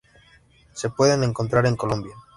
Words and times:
Se 0.73 0.89
pueden 0.89 1.23
encontrar 1.23 1.67
en 1.67 1.75
Colombia. 1.75 2.15